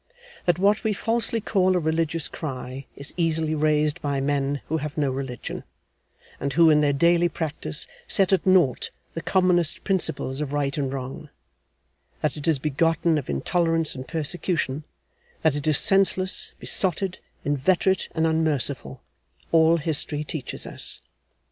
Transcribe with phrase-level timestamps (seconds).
[0.47, 4.97] That what we falsely call a religious cry is easily raised by men who have
[4.97, 5.63] no religion,
[6.39, 10.91] and who in their daily practice set at nought the commonest principles of right and
[10.91, 11.29] wrong;
[12.23, 14.85] that it is begotten of intolerance and persecution;
[15.43, 19.01] that it is senseless, besotted, inveterate and unmerciful;
[19.51, 20.99] all History teaches us.